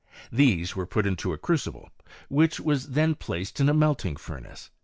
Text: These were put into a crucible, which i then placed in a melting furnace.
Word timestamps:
These 0.31 0.75
were 0.75 0.87
put 0.87 1.05
into 1.05 1.31
a 1.31 1.37
crucible, 1.37 1.91
which 2.27 2.59
i 2.59 2.73
then 2.89 3.13
placed 3.13 3.59
in 3.59 3.69
a 3.69 3.73
melting 3.75 4.15
furnace. 4.15 4.71